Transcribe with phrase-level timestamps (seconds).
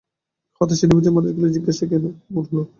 [0.61, 2.63] হতাশায় নিমজ্জিত মানুষগুলোর জিজ্ঞাসা, কেন এমন হলো।